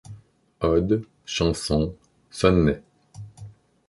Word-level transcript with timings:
Odes, 0.61 1.05
chansons, 1.25 1.93
sonnets... 2.31 2.81